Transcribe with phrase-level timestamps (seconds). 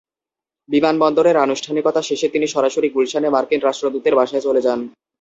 [0.69, 4.79] বিমানবন্দরের আনুষ্ঠানিকতা শেষে তিনি সরাসরি গুলশানে মার্কিন রাষ্ট্রদূতের বাসায় চলে যান।